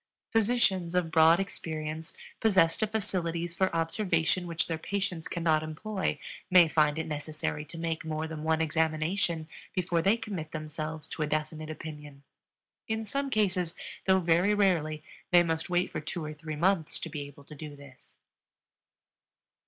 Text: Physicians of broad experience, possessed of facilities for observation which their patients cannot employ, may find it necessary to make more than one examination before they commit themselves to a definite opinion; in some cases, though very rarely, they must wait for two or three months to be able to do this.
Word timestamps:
Physicians 0.31 0.95
of 0.95 1.11
broad 1.11 1.39
experience, 1.39 2.15
possessed 2.39 2.81
of 2.81 2.89
facilities 2.89 3.53
for 3.53 3.71
observation 3.75 4.47
which 4.47 4.65
their 4.65 4.79
patients 4.79 5.27
cannot 5.27 5.61
employ, 5.61 6.17
may 6.49 6.67
find 6.67 6.97
it 6.97 7.05
necessary 7.05 7.63
to 7.65 7.77
make 7.77 8.03
more 8.03 8.27
than 8.27 8.43
one 8.43 8.61
examination 8.61 9.47
before 9.75 10.01
they 10.01 10.17
commit 10.17 10.53
themselves 10.53 11.05
to 11.09 11.21
a 11.21 11.27
definite 11.27 11.69
opinion; 11.69 12.23
in 12.87 13.05
some 13.05 13.29
cases, 13.29 13.75
though 14.05 14.17
very 14.19 14.55
rarely, 14.55 15.03
they 15.29 15.43
must 15.43 15.69
wait 15.69 15.91
for 15.91 16.01
two 16.01 16.25
or 16.25 16.33
three 16.33 16.55
months 16.55 16.97
to 16.97 17.07
be 17.07 17.21
able 17.27 17.43
to 17.43 17.53
do 17.53 17.75
this. 17.75 18.15